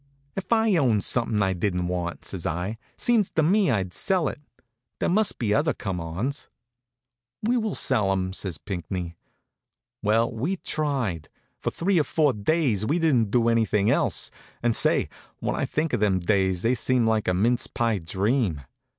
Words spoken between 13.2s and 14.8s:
do anything else; and